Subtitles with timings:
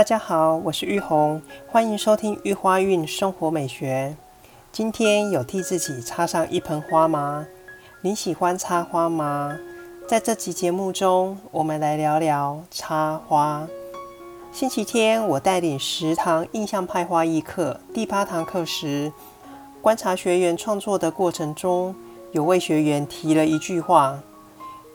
[0.00, 4.16] 大家好，我是玉红，欢迎收听玉花韵生活美学。
[4.72, 7.46] 今天有替自己插上一盆花吗？
[8.00, 9.58] 你喜欢插花吗？
[10.08, 13.68] 在这集节目中，我们来聊聊插花。
[14.50, 19.12] 星期天，我带领十堂印象派花艺课第八堂课时，
[19.82, 21.94] 观察学员创作的过程中，
[22.32, 24.18] 有位学员提了一句话，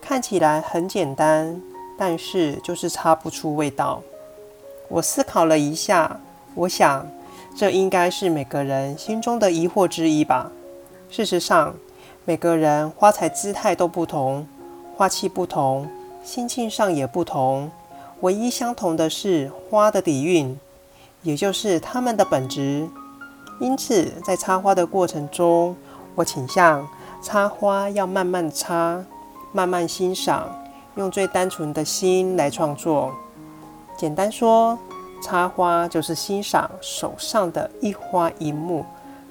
[0.00, 1.60] 看起来很简单，
[1.98, 4.02] 但是就是插不出味道。
[4.88, 6.20] 我思考了一下，
[6.54, 7.06] 我想
[7.56, 10.50] 这应该是每个人心中的疑惑之一吧。
[11.10, 11.74] 事实上，
[12.24, 14.46] 每个人花材姿态都不同，
[14.96, 15.88] 花期不同，
[16.22, 17.70] 心境上也不同。
[18.20, 20.58] 唯一相同的是花的底蕴，
[21.22, 22.88] 也就是它们的本质。
[23.60, 25.76] 因此，在插花的过程中，
[26.14, 26.86] 我倾向
[27.22, 29.04] 插花要慢慢插，
[29.52, 30.48] 慢慢欣赏，
[30.96, 33.14] 用最单纯的心来创作。
[34.04, 34.78] 简单说，
[35.22, 38.84] 插花就是欣赏手上的一花一木。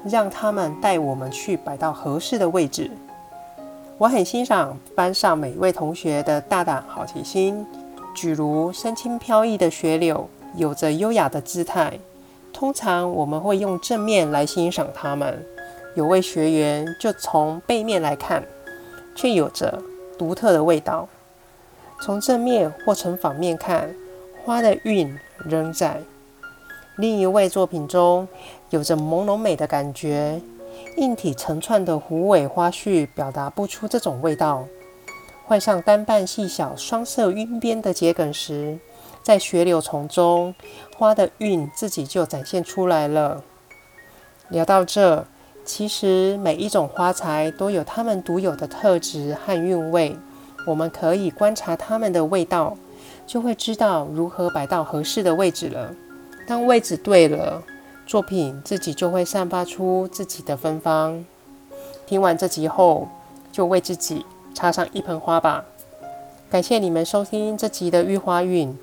[0.03, 2.89] 让他们带我们去摆到合适的位置。
[3.99, 7.63] 我很欣赏班上每一位同学的大胆好奇心。
[8.15, 11.93] 举如身轻飘逸的雪柳，有着优雅的姿态。
[12.51, 15.45] 通常我们会用正面来欣赏它们。
[15.95, 18.43] 有位学员就从背面来看，
[19.13, 19.79] 却有着
[20.17, 21.07] 独特的味道。
[22.01, 23.93] 从正面或从反面看，
[24.45, 26.01] 花的韵仍在。
[26.97, 28.27] 另一位作品中
[28.69, 30.41] 有着朦胧美的感觉，
[30.97, 34.65] 硬体成串的虎尾花絮表达不出这种味道。
[35.45, 38.77] 换上单瓣细小双色晕边的桔梗时，
[39.21, 40.53] 在雪柳丛中，
[40.97, 43.43] 花的韵自己就展现出来了。
[44.49, 45.25] 聊到这，
[45.65, 50.15] 其实每一种花材都有它们独有的特质和韵味，
[50.67, 52.77] 我们可以观察它们的味道，
[53.25, 55.93] 就会知道如何摆到合适的位置了。
[56.47, 57.63] 当位置对了，
[58.05, 61.25] 作品自己就会散发出自己的芬芳。
[62.05, 63.07] 听完这集后，
[63.51, 65.63] 就为自己插上一盆花吧。
[66.49, 68.77] 感谢你们收听这集的玉花韵，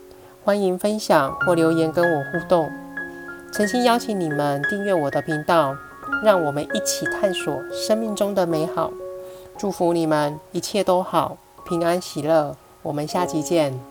[0.45, 2.69] 欢迎分享或留言跟我互动。
[3.53, 5.77] 诚心邀请你们订阅我的频道，
[6.25, 8.91] 让我们一起探索生命中的美好。
[9.59, 11.37] 祝福你们一切都好，
[11.69, 12.57] 平安喜乐。
[12.83, 13.90] 我们下集见。